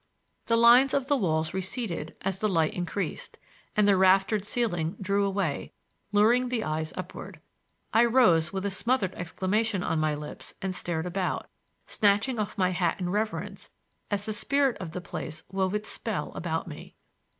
[0.47, 3.37] The lines of the walls receded as the light increased,
[3.77, 5.73] and the raftered ceiling drew away,
[6.11, 7.39] luring the eyes upward.
[7.93, 11.47] I rose with a smothered exclamation on my lips and stared about,
[11.85, 13.69] snatching off my hat in reverence
[14.09, 16.95] as the spirit of the place wove its spell about me.